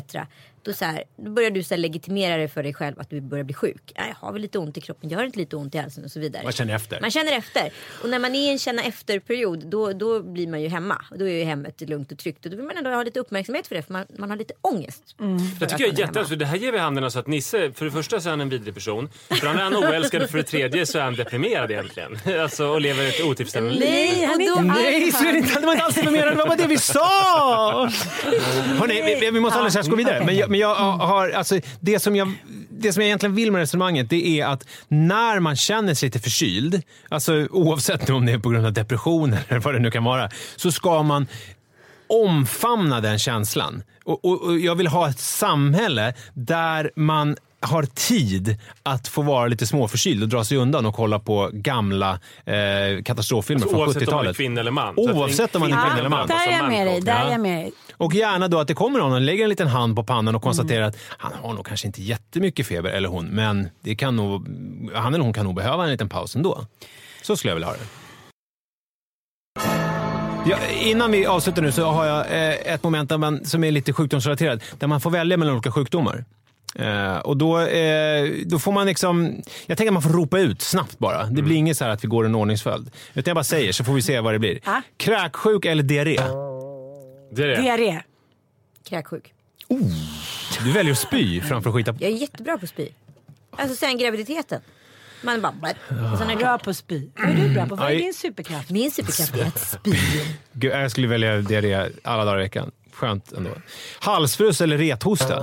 Då, 0.64 0.72
så 0.72 0.84
här, 0.84 1.04
då 1.16 1.30
börjar 1.30 1.50
du 1.50 1.62
så 1.62 1.74
här 1.74 1.78
legitimera 1.78 2.36
det 2.36 2.48
för 2.48 2.62
dig 2.62 2.74
själv 2.74 3.00
att 3.00 3.10
du 3.10 3.20
börjar 3.20 3.44
bli 3.44 3.54
sjuk. 3.54 3.92
Ja, 3.94 4.02
Jag 4.08 4.14
har 4.26 4.32
väl 4.32 4.42
lite 4.42 4.58
ont 4.58 4.76
i 4.76 4.80
kroppen, 4.80 5.10
gör 5.10 5.18
det 5.18 5.26
inte 5.26 5.38
lite 5.38 5.56
ont 5.56 5.74
i 5.74 5.78
halsen 5.78 6.04
och 6.04 6.10
så 6.10 6.20
vidare. 6.20 6.42
Man 6.42 6.52
känner 6.52 6.74
efter. 6.74 7.00
Man 7.00 7.10
känner 7.10 7.32
efter. 7.32 7.70
Och 8.02 8.08
när 8.08 8.18
man 8.18 8.34
är 8.34 8.38
i 8.38 8.48
en 8.48 8.58
känna 8.58 8.82
efter-period 8.82 9.66
då, 9.66 9.92
då 9.92 10.22
blir 10.22 10.46
man 10.46 10.62
ju 10.62 10.68
hemma. 10.68 11.04
Då 11.18 11.28
är 11.28 11.32
ju 11.32 11.44
hemmet 11.44 11.80
lugnt 11.80 12.12
och 12.12 12.18
tryggt. 12.18 12.44
Och 12.44 12.50
då 12.50 12.56
vill 12.56 12.66
man 12.66 12.76
ändå 12.76 12.90
ha 12.90 13.02
lite 13.02 13.20
uppmärksamhet 13.20 13.66
för 13.66 13.74
det 13.74 13.82
för 13.82 13.92
man, 13.92 14.06
man 14.18 14.30
har 14.30 14.36
lite 14.36 14.54
ångest. 14.60 15.02
Mm. 15.20 15.38
Jag 15.60 15.68
tycker 15.68 15.84
jag 15.84 15.94
är 15.94 15.98
jätte, 15.98 16.18
alltså, 16.18 16.36
det 16.36 16.46
här 16.46 16.56
ger 16.56 16.72
vid 16.72 16.80
handen 16.80 17.04
alltså 17.04 17.18
att 17.18 17.26
Nisse, 17.26 17.72
för 17.72 17.84
det 17.84 17.90
första 17.90 18.20
så 18.20 18.28
är 18.28 18.30
han 18.30 18.40
en 18.40 18.48
vidrig 18.48 18.74
person. 18.74 19.08
För 19.28 19.40
det 19.40 19.50
andra 19.50 19.60
är 19.60 19.64
han 19.64 19.76
oälskad 19.76 20.22
och 20.22 20.30
för 20.30 20.38
det 20.38 20.44
tredje 20.44 20.86
så 20.86 20.98
är 20.98 21.02
han 21.02 21.14
deprimerad 21.14 21.70
egentligen. 21.70 22.18
Alltså 22.42 22.66
och 22.66 22.80
lever 22.80 23.08
ett 23.08 23.20
otillfredsställande 23.24 23.74
liv. 23.74 23.88
Nej, 23.90 24.12
Nej, 24.16 24.24
han 24.24 24.40
är 24.40 24.44
inte 24.44 24.62
Nej, 24.62 25.12
så 25.12 25.24
är 25.28 25.32
det 25.32 25.38
inte. 25.38 25.60
Det 25.60 25.66
var 25.66 25.72
inte 25.72 25.84
alls 25.84 25.94
det 25.94 26.02
jag 26.02 26.12
menade. 26.12 26.30
Det 26.30 26.36
var 26.36 26.46
bara 26.46 26.56
det 26.56 26.66
vi 26.66 26.78
sa! 26.78 27.90
Hörrni, 28.78 29.16
vi, 29.20 29.30
vi 29.30 29.40
måste 29.40 29.58
alldeles 29.58 29.72
strax 29.72 29.88
gå 29.88 29.96
vidare. 29.96 30.24
Men 30.24 30.36
jag, 30.36 30.50
men 30.52 30.60
jag 30.60 30.74
har, 30.74 31.30
alltså, 31.30 31.60
det, 31.80 32.00
som 32.00 32.16
jag, 32.16 32.32
det 32.70 32.92
som 32.92 33.02
jag 33.02 33.06
egentligen 33.06 33.34
vill 33.34 33.52
med 33.52 33.58
resonemanget 33.58 34.10
det 34.10 34.40
är 34.40 34.46
att 34.46 34.66
när 34.88 35.40
man 35.40 35.56
känner 35.56 35.94
sig 35.94 36.06
lite 36.06 36.18
förkyld, 36.18 36.82
alltså 37.08 37.46
oavsett 37.50 38.10
om 38.10 38.26
det 38.26 38.32
är 38.32 38.38
på 38.38 38.48
grund 38.50 38.66
av 38.66 38.72
depression 38.72 39.36
eller 39.48 39.60
vad 39.60 39.74
det 39.74 39.80
nu 39.80 39.90
kan 39.90 40.04
vara, 40.04 40.30
så 40.56 40.72
ska 40.72 41.02
man 41.02 41.26
omfamna 42.06 43.00
den 43.00 43.18
känslan. 43.18 43.82
Och, 44.04 44.24
och, 44.24 44.42
och 44.42 44.58
jag 44.58 44.74
vill 44.74 44.86
ha 44.86 45.08
ett 45.08 45.18
samhälle 45.20 46.14
där 46.34 46.90
man 46.96 47.36
har 47.60 47.82
tid 47.82 48.56
att 48.82 49.08
få 49.08 49.22
vara 49.22 49.46
lite 49.46 49.66
småförkyld 49.66 50.22
och 50.22 50.28
dra 50.28 50.44
sig 50.44 50.56
undan 50.58 50.86
och 50.86 50.94
kolla 50.94 51.18
på 51.18 51.50
gamla 51.52 52.20
eh, 52.44 53.02
katastroffilmer 53.04 53.62
Alltså, 53.62 53.76
från 53.76 53.80
oavsett 53.86 54.08
om 54.08 54.14
man 54.14 54.24
är 54.24 54.26
70-talet. 54.26 54.36
kvinna 54.36 54.60
eller 54.60 54.70
man. 54.70 54.94
Oavsett 54.96 55.54
om 55.54 55.60
man 55.60 55.72
är 55.72 55.76
kvinna 55.84 55.98
eller 55.98 56.08
man. 56.08 56.28
Där 56.28 56.48
är 56.48 56.52
jag 56.52 56.68
med 56.68 56.86
dig. 56.86 57.00
Där 57.00 57.26
är 57.26 57.30
jag 57.30 57.40
med 57.40 57.58
dig. 57.58 57.72
Och 58.02 58.14
gärna 58.14 58.48
då 58.48 58.58
att 58.58 58.68
det 58.68 58.74
kommer 58.74 58.98
någon 58.98 59.12
och 59.12 59.20
lägger 59.20 59.42
en 59.42 59.50
liten 59.50 59.68
hand 59.68 59.96
på 59.96 60.04
pannan 60.04 60.34
och 60.34 60.42
konstaterar 60.42 60.82
att 60.82 60.96
han 61.08 61.32
har 61.32 61.54
nog 61.54 61.66
kanske 61.66 61.86
inte 61.86 62.02
jättemycket 62.02 62.66
feber, 62.66 62.90
eller 62.90 63.08
hon, 63.08 63.26
men 63.26 63.68
det 63.80 63.94
kan 63.94 64.16
nog, 64.16 64.48
han 64.94 65.14
eller 65.14 65.24
hon 65.24 65.32
kan 65.32 65.44
nog 65.44 65.54
behöva 65.54 65.84
en 65.84 65.90
liten 65.90 66.08
paus 66.08 66.36
ändå. 66.36 66.66
Så 67.22 67.36
skulle 67.36 67.50
jag 67.50 67.56
vilja 67.56 67.68
ha 67.68 67.74
det. 67.74 67.86
Ja, 70.50 70.56
innan 70.80 71.12
vi 71.12 71.26
avslutar 71.26 71.62
nu 71.62 71.72
så 71.72 71.84
har 71.84 72.06
jag 72.06 72.20
eh, 72.20 72.74
ett 72.74 72.82
moment 72.82 73.08
där 73.08 73.18
man, 73.18 73.44
som 73.44 73.64
är 73.64 73.70
lite 73.70 73.92
sjukdomsrelaterat, 73.92 74.60
där 74.78 74.86
man 74.86 75.00
får 75.00 75.10
välja 75.10 75.36
mellan 75.36 75.54
olika 75.54 75.72
sjukdomar. 75.72 76.24
Eh, 76.74 77.16
och 77.16 77.36
då, 77.36 77.60
eh, 77.60 78.30
då 78.46 78.58
får 78.58 78.72
man 78.72 78.86
liksom, 78.86 79.42
jag 79.66 79.78
tänker 79.78 79.90
att 79.90 79.94
man 79.94 80.02
får 80.02 80.10
ropa 80.10 80.38
ut 80.38 80.62
snabbt 80.62 80.98
bara. 80.98 81.26
Det 81.26 81.42
blir 81.42 81.56
inget 81.56 81.76
så 81.76 81.84
här 81.84 81.90
att 81.90 82.04
vi 82.04 82.08
går 82.08 82.26
en 82.26 82.34
ordningsföljd. 82.34 82.90
Utan 83.14 83.30
jag 83.30 83.36
bara 83.36 83.44
säger 83.44 83.72
så 83.72 83.84
får 83.84 83.92
vi 83.92 84.02
se 84.02 84.20
vad 84.20 84.34
det 84.34 84.38
blir. 84.38 84.58
Ja. 84.64 84.82
Kräksjuk 84.96 85.64
eller 85.64 85.82
diarré? 85.82 86.18
Det 87.34 87.42
är 87.42 87.48
det. 87.48 87.62
Diarré. 87.62 88.02
Kräksjuk. 88.88 89.32
Du 90.64 90.72
väljer 90.72 90.92
att 90.92 90.98
spy 90.98 91.40
framför 91.40 91.70
att 91.70 91.76
skita 91.76 91.92
på. 91.92 92.02
Jag 92.02 92.10
är 92.10 92.16
jättebra 92.16 92.58
på 92.58 92.64
att 92.64 92.70
spy. 92.70 92.88
Alltså 93.50 93.76
sen 93.76 93.98
graviditeten. 93.98 94.60
Man 95.22 95.40
bara... 95.40 95.52
Och 96.12 96.18
sen 96.18 96.30
är 96.30 96.36
Bra 96.36 96.58
på 96.58 96.70
att 96.70 96.76
spy. 96.76 97.08
Vad 97.16 97.30
är 97.30 97.34
du 97.34 97.48
bra 97.54 97.66
på? 97.66 97.74
Vad 97.74 97.92
är 97.92 97.96
din 97.96 98.14
superkraft? 98.14 98.70
Min 98.70 98.90
superkraft 98.90 99.36
är 99.36 99.46
att 99.46 99.60
spy. 99.60 99.92
Gud, 100.52 100.72
jag 100.72 100.90
skulle 100.90 101.06
välja 101.06 101.36
diarré 101.36 101.90
alla 102.02 102.24
dagar 102.24 102.38
i 102.38 102.42
veckan. 102.42 102.70
Skönt 102.92 103.32
ändå. 103.32 103.50
Halsfluss 104.00 104.60
eller 104.60 104.78
rethosta? 104.78 105.42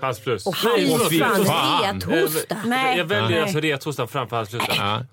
Halsfluss. 0.00 0.46
Och 0.46 0.56
fan. 0.56 2.00
rethosta. 2.00 2.56
Nej. 2.66 2.98
Jag 2.98 3.04
väljer 3.04 3.42
alltså 3.42 3.60
rethostan 3.60 4.08
framför 4.08 4.36
halsflussen. 4.36 5.06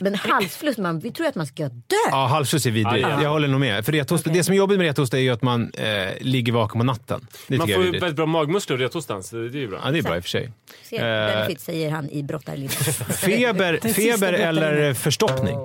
Men 0.00 0.14
halsfluss, 0.14 0.78
man, 0.78 0.98
vi 0.98 1.10
tror 1.10 1.26
att 1.26 1.34
man 1.34 1.46
ska 1.46 1.62
dö. 1.68 1.96
ja 2.10 2.26
halsfluss 2.26 2.66
är 2.66 2.70
vidrigt. 2.70 3.08
Ja. 3.08 3.22
Jag 3.22 3.30
håller 3.30 3.48
nog 3.48 3.60
med. 3.60 3.84
För 3.84 3.92
rethosta, 3.92 4.30
Det 4.30 4.44
som 4.44 4.52
är 4.52 4.56
jobbigt 4.58 4.78
med 4.78 4.86
rethosta 4.86 5.16
är 5.18 5.22
ju 5.22 5.30
att 5.30 5.42
man 5.42 5.72
eh, 5.72 6.08
ligger 6.20 6.52
vaken 6.52 6.78
på 6.80 6.84
natten. 6.84 7.26
Det 7.48 7.58
Man 7.58 7.68
får 7.68 7.84
ju 7.84 7.90
väldigt 7.90 8.16
bra 8.16 8.26
magmuskler 8.26 8.76
och 8.76 8.80
rethostan, 8.80 9.22
så 9.22 9.36
det 9.36 9.42
är 9.58 9.60
ju 9.60 9.68
bra. 9.68 9.80
Ja, 9.84 9.90
det 9.90 9.98
är 9.98 10.02
bra 10.02 10.16
i 10.16 10.20
och 10.20 10.22
för 10.24 10.30
sig. 10.30 10.52
Se, 10.82 10.96
Eh, 10.96 11.02
benefit 11.02 11.60
säger 11.60 11.90
han 11.90 12.10
i 12.10 12.22
brottarlinjen. 12.22 12.70
Feber, 13.10 13.92
feber 13.92 14.32
eller 14.32 14.94
förstoppning? 14.94 15.56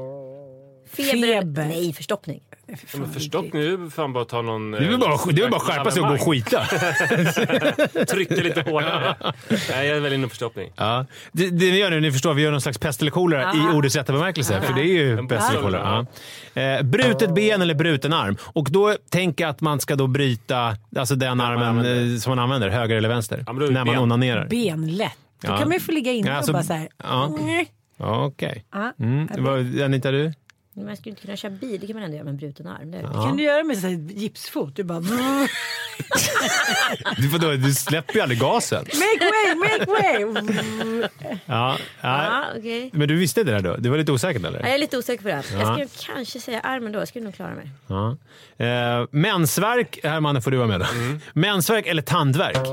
Feber. 0.92 1.42
Feber. 1.42 1.66
Nej, 1.66 1.94
förstoppning. 1.94 2.42
Ja, 2.68 2.76
men 3.00 3.14
förstopp 3.14 3.46
nu, 3.54 3.74
är 3.74 3.90
fan 3.90 4.14
bara 4.14 4.22
att 4.22 4.30
ta 4.30 4.42
någon... 4.42 4.72
Det 4.72 4.78
är 4.78 4.90
väl 4.90 5.00
bara, 5.00 5.18
det 5.32 5.40
är 5.40 5.42
väl 5.42 5.52
bara 5.52 5.60
skärpa 5.60 5.92
sig 5.92 6.02
och 6.02 6.08
gå 6.08 6.14
och 6.14 6.22
skita. 6.22 6.66
Trycka 8.06 8.36
lite 8.36 8.62
hårdare. 8.62 9.16
Nej, 9.70 9.88
jag 9.88 10.02
väljer 10.02 10.20
nog 10.20 10.30
förstoppning. 10.30 10.72
Ja. 10.76 11.06
Det, 11.32 11.50
det 11.50 11.72
vi 11.72 11.80
gör 11.80 11.90
nu, 11.90 12.00
ni 12.02 12.12
förstår, 12.12 12.34
vi 12.34 12.42
gör 12.42 12.52
någon 12.52 12.62
slags 12.62 12.78
pest 12.78 13.02
eller 13.02 13.12
kolera 13.12 13.54
i 13.54 13.76
ordets 13.76 13.96
rätta 13.96 14.14
bemärkelse. 14.14 14.62
För 14.62 14.74
det 14.74 14.82
är 14.82 14.86
ju 14.86 15.28
pest 15.28 15.50
eller 15.52 15.62
kolera. 15.62 16.06
Ja. 16.54 16.62
Eh, 16.62 16.82
brutet 16.84 17.34
ben 17.36 17.62
eller 17.62 17.74
bruten 17.76 18.14
arm. 18.14 18.38
Och 18.44 18.68
då 18.72 18.94
tänker 19.10 19.44
jag 19.44 19.52
att 19.52 19.62
man 19.62 19.80
ska 19.80 19.96
då 19.96 20.08
bryta 20.08 20.76
alltså 20.98 21.16
den 21.16 21.42
armen 21.42 21.64
använder. 21.64 22.14
eh, 22.14 22.18
som 22.20 22.32
man 22.32 22.40
använder, 22.40 22.70
höger 22.70 22.96
eller 22.96 23.10
vänster. 23.10 23.44
Ja, 23.48 23.54
är 23.54 23.56
när 23.72 23.72
man 23.86 23.86
ben. 23.94 23.98
onanerar. 24.04 24.48
Benlätt. 24.48 25.12
Då 25.42 25.52
Ja. 25.52 25.58
kan 25.58 25.68
man 25.68 25.74
ju 25.74 25.80
få 25.80 25.92
ligga 25.92 26.12
inne 26.12 26.30
Ja, 26.30 26.36
alltså- 26.36 26.52
och 26.52 26.56
bara 26.58 26.64
så 26.64 26.74
här. 26.74 26.88
ja. 27.04 27.26
"Mm." 27.40 27.66
Okej. 27.98 28.66
Ja. 28.74 28.94
Mm. 29.00 29.84
Anita, 29.84 30.12
du? 30.12 30.34
Men 30.78 30.88
jag 30.88 30.98
skulle 30.98 31.10
inte 31.12 31.22
kunna 31.22 31.38
köra 31.38 31.52
bil, 31.52 31.78
det 31.82 31.88
kan 31.88 31.94
man 31.96 32.04
ändå 32.04 32.16
göra 32.16 32.24
med 32.24 32.32
en 32.32 32.38
bruten 32.38 32.68
arm. 32.68 32.92
Det 32.92 32.98
Det 32.98 33.04
kan 33.14 33.38
du 33.38 33.44
göra 33.44 33.64
med 33.64 33.78
här 33.78 33.90
gipsfot. 33.90 34.76
Du 34.76 34.84
bara... 34.84 35.00
Du, 37.18 37.30
får 37.30 37.40
då, 37.40 37.52
du 37.52 37.74
släpper 37.74 38.14
ju 38.14 38.22
aldrig 38.22 38.40
gasen. 38.40 38.86
Make 38.86 39.32
way, 39.32 39.56
make 39.56 39.92
way! 39.92 40.22
Ja. 41.46 41.78
Ja. 42.02 42.24
Ja, 42.26 42.46
okej. 42.58 42.90
Men 42.94 43.08
du 43.08 43.16
visste 43.16 43.44
det 43.44 43.52
där 43.52 43.60
då? 43.60 43.76
Du 43.78 43.90
var 43.90 43.98
lite 43.98 44.12
osäker 44.12 44.40
Ja, 44.40 44.48
eller? 44.48 44.60
jag 44.60 44.70
är 44.74 44.78
lite 44.78 44.98
osäker 44.98 45.24
på 45.24 45.28
det. 45.30 45.34
här. 45.36 45.46
Ja. 45.54 45.80
Jag 45.80 45.90
skulle 45.90 46.14
kanske 46.16 46.40
säga 46.40 46.60
armen 46.60 46.92
då, 46.92 47.00
jag 47.00 47.08
skulle 47.08 47.26
nog 47.26 47.36
klara 47.36 47.56
mig. 47.56 47.70
Ja. 47.88 48.18
Eh, 48.66 49.08
mensvärk, 49.12 50.00
här 50.04 50.20
mannen 50.20 50.42
får 50.42 50.52
du 50.52 50.58
vara 50.58 50.68
med 50.68 50.80
då. 50.80 50.86
Mm. 50.86 51.20
Mensvärk 51.34 51.88
eller 51.88 52.02
tandvärk? 52.02 52.68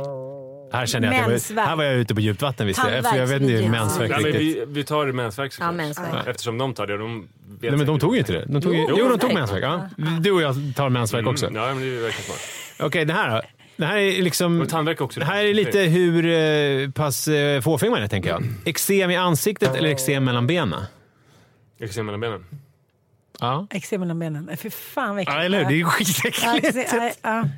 Här 0.72 0.86
kände 0.86 1.08
jag 1.08 1.14
att 1.34 1.48
jag 1.50 1.54
var, 1.56 1.62
här 1.62 1.76
var 1.76 1.84
jag 1.84 1.94
ute 1.94 2.14
på 2.14 2.20
djupt 2.20 2.42
vatten 2.42 2.66
visste 2.66 2.90
jag. 2.90 3.04
För 3.04 3.16
jag 3.16 3.26
vet 3.26 3.42
inte 3.42 3.54
hur 3.54 3.68
mensvärk 3.68 4.10
Nej, 4.10 4.22
men 4.22 4.32
vi, 4.32 4.64
vi 4.68 4.84
tar 4.84 5.06
mensvärk 5.12 5.52
såklart. 5.52 5.68
Ja, 5.68 5.72
mensvärk. 5.72 6.26
Eftersom 6.26 6.58
de 6.58 6.74
tar 6.74 6.86
det. 6.86 6.98
De 6.98 7.20
vet 7.20 7.70
Nej, 7.70 7.78
men 7.78 7.86
de 7.86 7.98
tog 7.98 8.14
ju 8.14 8.18
inte 8.18 8.32
det. 8.32 8.44
De 8.46 8.62
tog, 8.62 8.74
Jo, 8.74 8.96
jo, 8.98 9.08
de 9.08 9.18
tog 9.18 9.34
mensvärk. 9.34 9.64
Ja. 9.64 9.88
Du 10.20 10.30
och 10.30 10.42
jag 10.42 10.54
tar 10.76 10.88
mensvärk 10.88 11.26
också. 11.26 11.46
Mm, 11.46 11.62
ja, 11.62 11.68
men 11.68 11.78
det 11.78 11.82
är 11.82 11.86
ju 11.86 12.00
verkligen 12.00 12.24
smart. 12.24 12.40
Okej, 12.86 13.04
det 13.04 13.12
här 13.12 13.30
då? 13.30 13.42
Det 13.76 13.86
här 13.86 13.96
är 13.96 14.22
liksom... 14.22 14.62
Också. 14.98 15.20
Det 15.20 15.26
här 15.26 15.44
är 15.44 15.54
lite 15.54 15.78
hur 15.80 16.26
eh, 16.26 16.90
pass 16.90 17.28
eh, 17.28 17.60
fåfäng 17.60 17.90
man 17.90 18.02
är, 18.02 18.08
tänker 18.08 18.30
jag. 18.30 18.44
Eksem 18.64 19.10
i 19.10 19.16
ansiktet 19.16 19.74
eller 19.74 19.88
eksem 19.88 20.24
mellan 20.24 20.46
benen? 20.46 20.82
Se 21.90 22.02
mellan 22.02 22.20
benen. 22.20 22.44
Ja. 23.40 23.66
Eksem 23.70 24.00
mellan 24.00 24.18
benen. 24.18 24.56
Fy 24.56 24.70
fan 24.70 25.08
vad 25.08 25.22
äckligt. 25.22 25.36
ja, 25.36 25.44
eller 25.44 25.64
hur? 25.64 25.70
Det 25.70 25.80
är 25.80 25.84
skitäckligt. 25.84 26.92
ja. 27.22 27.48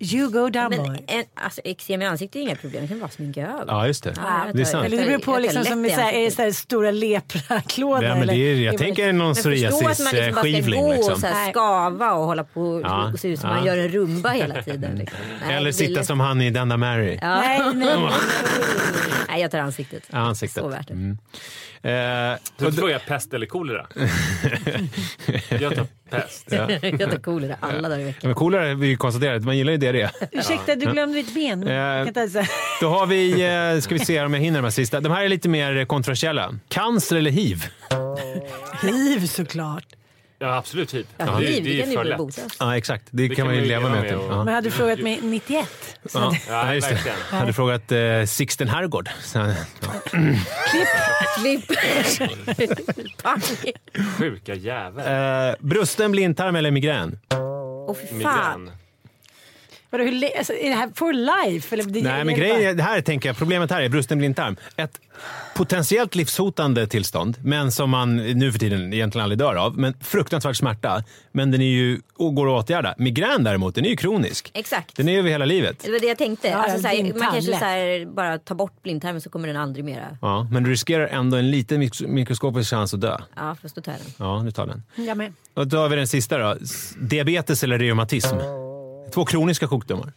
You 0.00 0.30
go 0.30 0.48
down 0.48 0.70
Men 0.70 0.78
boy. 0.86 1.04
en, 1.06 1.24
alltså, 1.34 1.60
eksem 1.64 2.02
i 2.02 2.06
ansiktet 2.06 2.36
är 2.36 2.40
inga 2.40 2.56
problem, 2.56 2.82
det 2.82 2.88
kan 2.88 3.00
bara 3.00 3.08
sminka 3.10 3.42
över. 3.46 3.64
Ja, 3.68 3.86
just 3.86 4.04
det. 4.04 4.14
jag 4.16 4.56
Det 4.56 4.60
är 4.60 4.64
sant. 4.64 4.86
Eller 4.86 4.96
det 4.98 5.04
beror 5.04 5.18
på 5.18 5.38
liksom 5.38 5.64
som 5.64 5.84
i 5.84 5.90
är 5.90 5.94
så 5.94 6.00
här, 6.00 6.12
är 6.12 6.30
så 6.30 6.42
här 6.42 6.50
stora 6.52 6.90
lepraklådor. 6.90 8.04
Ja, 8.04 8.14
men 8.14 8.26
det 8.26 8.34
är, 8.36 8.54
jag 8.54 8.68
eller? 8.74 8.78
tänker 8.78 9.12
någon 9.12 9.26
Men 9.26 9.34
förstå 9.34 9.48
att 9.50 9.52
man 9.52 9.62
liksom 9.62 9.84
bara 9.84 9.94
ska 9.94 10.06
psoriasis-skivling. 10.06 10.80
gå 10.80 10.86
och 10.88 10.94
Liksom. 10.94 11.20
så 11.20 11.26
här 11.26 11.34
Nej. 11.34 11.52
skava 11.52 12.12
och 12.12 12.24
hålla 12.26 12.44
på 12.44 12.60
och, 12.62 12.80
Ja, 12.80 13.12
och 13.12 13.20
se 13.20 13.28
ut 13.28 13.40
som 13.40 13.50
ja. 13.50 13.56
man 13.56 13.66
gör 13.66 13.76
en 13.78 13.88
rumba 13.88 14.30
hela 14.30 14.62
tiden. 14.62 14.96
Liksom. 14.98 15.18
Nej, 15.46 15.56
Eller 15.56 15.72
sitta 15.72 15.92
lätt. 16.00 16.06
som 16.06 16.20
han 16.20 16.40
i 16.40 16.50
Denda 16.50 16.76
Mary. 16.76 17.18
Ja. 17.22 17.40
Nej, 17.40 17.60
nej. 17.74 17.96
Nej, 19.28 19.40
jag 19.42 19.50
tar 19.50 19.58
ansiktet. 19.58 20.02
Ja, 20.10 20.18
ansiktet. 20.18 20.62
Så 20.62 20.68
värt 20.68 20.88
det. 20.88 20.94
Mm. 20.94 21.18
Eh, 21.82 22.38
Så 22.58 22.64
då- 22.64 22.72
frågar 22.72 22.92
jag 22.92 23.06
pest 23.06 23.34
eller 23.34 23.46
kolera? 23.46 23.86
jag 25.60 25.74
tar 25.76 25.86
pest. 26.10 26.44
ja. 26.50 26.70
jag 26.82 27.10
tar 27.10 27.18
kolera 27.18 27.56
alla 27.60 27.88
dagar 27.88 27.98
i 27.98 28.04
veckan. 28.04 28.34
Men 28.38 28.54
är 28.54 28.74
vi 28.74 28.86
ju 28.86 28.96
konstaterat, 28.96 29.42
man 29.42 29.56
gillar 29.56 29.72
ju 29.72 29.78
diarré. 29.78 30.08
Ursäkta, 30.32 30.74
du 30.74 30.92
glömde 30.92 31.14
ditt 31.14 31.34
ben. 31.34 31.68
Eh. 31.68 32.06
Då 32.80 32.88
har 32.88 33.06
vi, 33.06 33.32
eh, 33.74 33.80
ska 33.80 33.94
vi 33.94 34.04
se 34.04 34.20
om 34.20 34.34
jag 34.34 34.40
hinner 34.40 34.58
de 34.58 34.64
här 34.64 34.70
sista. 34.70 35.00
De 35.00 35.12
här 35.12 35.24
är 35.24 35.28
lite 35.28 35.48
mer 35.48 35.84
kontroversiella. 35.84 36.54
Cancer 36.68 37.16
eller 37.16 37.30
hiv? 37.30 37.64
Hiv 38.82 39.26
såklart. 39.26 39.86
Ja, 40.38 40.56
absolut 40.56 40.94
hiv. 40.94 41.06
Ja, 41.16 41.24
det, 41.24 41.46
hiv, 41.46 41.64
det 41.64 41.70
det 41.70 41.76
är 41.76 41.82
kan 41.82 41.90
ju 41.90 41.96
för 41.96 42.02
bli 42.02 42.10
lätt. 42.10 42.18
botat. 42.18 42.56
Ja, 42.60 42.76
exakt. 42.76 43.04
Det, 43.10 43.28
kan 43.28 43.46
man 43.46 43.54
ju 43.54 43.60
leva 43.64 43.88
med. 43.88 44.02
typ. 44.08 44.18
och- 44.18 44.24
ja. 44.30 44.44
Men 44.44 44.54
hade 44.54 44.66
du 44.66 44.70
frågat 44.70 44.98
mig 44.98 45.18
91 45.22 45.68
så 46.04 46.18
Ja. 46.18 46.20
hade 46.24 46.38
Ja, 46.68 46.74
just 46.74 46.88
det. 46.88 46.94
verkligen. 46.94 47.16
Hade 47.30 47.46
du 47.46 47.52
frågat 47.52 47.92
eh, 47.92 48.24
Sixten 48.26 48.68
Herrgård. 48.68 49.08
Så, 49.20 49.38
ja. 49.38 49.54
Klipp. 51.40 51.64
Pang. 53.22 53.40
Sjuka 54.18 54.54
jävel. 54.54 55.48
Eh, 55.50 55.54
brusten 55.60 56.12
blindtarm 56.12 56.56
eller 56.56 56.70
migrän? 56.70 57.18
Åh 57.88 57.94
fy 57.94 58.06
fan. 58.22 58.62
Migrän. 58.64 58.70
Vadå, 59.98 60.10
hur, 60.10 60.38
alltså, 60.38 60.52
är 60.52 60.68
det 60.68 60.74
här 60.76 60.90
for 60.94 61.12
life? 61.12 61.74
Eller, 61.74 61.84
det, 61.84 62.02
Nej, 62.02 62.24
men 62.24 62.34
grejen 62.34 62.76
det 62.76 62.82
här 62.82 63.00
tänker 63.00 63.28
jag, 63.28 63.36
problemet 63.36 63.70
här 63.70 63.82
är 63.82 63.88
brusten 63.88 64.18
blindtarm. 64.18 64.56
Ett 64.76 65.00
potentiellt 65.56 66.14
livshotande 66.14 66.86
tillstånd, 66.86 67.36
men 67.42 67.72
som 67.72 67.90
man 67.90 68.16
nu 68.16 68.52
för 68.52 68.58
tiden 68.58 68.92
egentligen 68.92 69.22
aldrig 69.22 69.38
dör 69.38 69.54
av. 69.54 69.78
Men 69.78 69.94
fruktansvärd 70.00 70.56
smärta. 70.56 71.04
Men 71.32 71.50
den 71.50 71.60
är 71.60 71.66
ju, 71.66 72.00
och 72.16 72.34
går 72.34 72.58
att 72.58 72.64
åtgärda. 72.64 72.94
Migrän 72.98 73.44
däremot, 73.44 73.74
den 73.74 73.84
är 73.84 73.88
ju 73.88 73.96
kronisk. 73.96 74.50
Exakt. 74.54 74.96
Den 74.96 75.08
är 75.08 75.18
över 75.18 75.30
hela 75.30 75.44
livet. 75.44 75.80
Det 75.84 75.92
var 75.92 75.98
det 76.00 76.06
jag 76.06 76.18
tänkte. 76.18 76.48
Ja, 76.48 76.56
alltså, 76.56 76.78
så 76.80 76.88
här, 76.88 76.94
blindtarm, 76.94 77.18
man 77.24 77.32
kanske 77.32 77.50
lätt. 77.50 77.60
så 77.60 77.64
här, 77.66 78.06
bara 78.14 78.38
tar 78.38 78.54
bort 78.54 78.82
blindtarmen 78.82 79.20
så 79.20 79.30
kommer 79.30 79.48
den 79.48 79.56
aldrig 79.56 79.84
mera. 79.84 80.18
Ja, 80.22 80.48
men 80.50 80.62
du 80.64 80.70
riskerar 80.70 81.06
ändå 81.08 81.36
en 81.36 81.50
liten 81.50 81.82
mik- 81.82 82.06
mikroskopisk 82.08 82.70
chans 82.70 82.94
att 82.94 83.00
dö. 83.00 83.16
Ja, 83.36 83.56
fast 83.62 83.74
då 83.74 83.80
tar 83.80 83.92
jag 83.92 84.00
den. 84.00 84.12
Ja, 84.26 84.42
du 84.44 84.50
tar 84.50 84.66
den. 84.66 84.82
Jag 85.06 85.16
med. 85.16 85.32
Och 85.54 85.66
då 85.66 85.76
har 85.76 85.88
vi 85.88 85.96
den 85.96 86.06
sista 86.08 86.38
då. 86.38 86.56
Diabetes 87.00 87.62
eller 87.64 87.78
reumatism? 87.78 88.36
Två 89.14 89.24
kroniska 89.24 89.68
sjukdomar. 89.68 90.12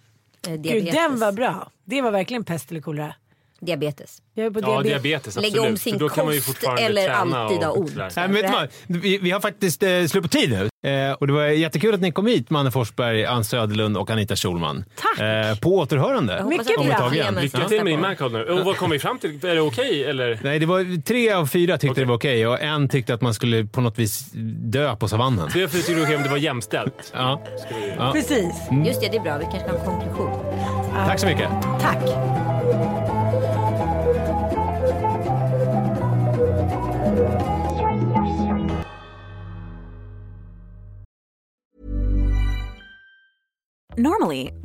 Eh, 0.48 0.51
Gud, 0.51 0.62
diabetes. 0.62 0.93
den 0.96 1.19
var 1.19 1.31
bra. 1.31 1.72
Det 1.86 2.01
var 2.01 2.12
verkligen 2.12 2.43
pest 2.43 2.72
eller 2.72 2.81
kolera. 2.81 3.15
Diabetes. 3.61 4.21
Jag 4.33 4.45
är 4.45 4.51
på 4.51 4.59
Ja, 4.59 4.81
diabetes. 4.81 5.27
absolut. 5.27 5.53
Lägga 5.53 5.69
om 5.69 5.77
sin 5.77 5.97
då 5.97 6.09
kan 6.09 6.25
man 6.25 6.35
ju 6.35 6.41
kost 6.41 6.63
eller 6.79 7.09
alltid 7.09 7.63
ha 7.63 7.71
ont. 7.71 7.95
Nej, 7.95 8.09
men 8.15 8.33
vet 8.33 8.47
du 8.47 8.51
vad? 8.51 8.67
Vi, 8.87 9.17
vi 9.17 9.31
har 9.31 9.39
faktiskt 9.39 9.83
eh, 9.83 10.05
slut 10.05 10.23
på 10.23 10.29
tid 10.29 10.49
nu. 10.49 10.69
Eh, 10.89 11.11
och 11.11 11.27
det 11.27 11.33
var 11.33 11.45
jättekul 11.45 11.93
att 11.93 12.01
ni 12.01 12.11
kom 12.11 12.27
hit, 12.27 12.49
Manne 12.49 12.71
Forsberg, 12.71 13.25
Ann 13.25 13.43
Söderlund 13.43 13.97
och 13.97 14.09
Anita 14.09 14.35
Schulman. 14.35 14.85
Tack. 14.95 15.19
Eh, 15.19 15.55
på 15.59 15.77
återhörande. 15.77 16.45
Mycket 16.49 16.79
att 16.79 16.85
bra. 16.85 17.31
Lycka 17.41 17.67
till 17.67 17.77
med 17.83 17.85
din 17.93 18.01
Mancode 18.01 18.37
nu. 18.37 18.43
Och 18.43 18.65
vad 18.65 18.77
kom 18.77 18.89
vi 18.89 18.99
fram 18.99 19.19
till? 19.19 19.45
Är 19.45 19.55
det 19.55 19.61
okej 19.61 20.03
eller? 20.03 20.39
Nej, 20.43 20.59
det 20.59 20.65
var 20.65 21.01
tre 21.01 21.31
av 21.31 21.47
fyra 21.47 21.77
tyckte 21.77 21.91
Okej. 21.91 22.03
det 22.03 22.07
var 22.07 22.15
okej 22.15 22.47
och 22.47 22.61
en 22.61 22.89
tyckte 22.89 23.13
att 23.13 23.21
man 23.21 23.33
skulle 23.33 23.65
på 23.65 23.81
något 23.81 23.99
vis 23.99 24.29
dö 24.63 24.95
på 24.95 25.07
savannen. 25.07 25.49
Det 25.53 25.67
tycker 25.67 25.95
du 25.95 26.03
okej 26.03 26.15
om 26.15 26.23
det 26.23 26.29
var 26.29 26.37
jämställt? 26.37 27.11
Ja. 27.13 27.41
Ja. 27.97 28.11
Precis. 28.13 28.53
gång. 28.69 28.85
Just 28.85 29.01
det, 29.01 29.07
det 29.07 29.17
är 29.17 29.21
bra. 29.21 29.37
Vi 29.37 29.43
kanske 29.43 29.59
kan 29.59 29.77
ha 29.77 29.79
en 29.79 29.85
konklusion. 29.85 30.78
Tack 31.05 31.19
så 31.19 31.25
mycket. 31.25 31.49
Tack. 31.79 31.99
Normally, 43.97 44.53